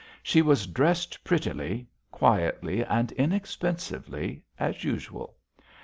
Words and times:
She 0.23 0.41
was 0.41 0.65
dressed 0.65 1.23
prettily, 1.23 1.85
quietly 2.09 2.83
and 2.83 3.11
inexpensively 3.11 4.41
as 4.57 4.83
usual. 4.83 5.35